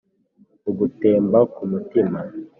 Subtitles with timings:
[0.63, 2.19] Bugutemba ku mutima.